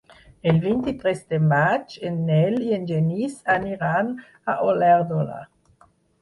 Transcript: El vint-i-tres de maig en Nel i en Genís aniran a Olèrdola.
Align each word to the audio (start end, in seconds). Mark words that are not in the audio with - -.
El 0.51 0.59
vint-i-tres 0.61 1.19
de 1.33 1.37
maig 1.51 1.93
en 2.11 2.17
Nel 2.29 2.57
i 2.69 2.73
en 2.79 2.87
Genís 2.93 3.37
aniran 3.57 4.11
a 4.55 4.57
Olèrdola. 4.73 5.39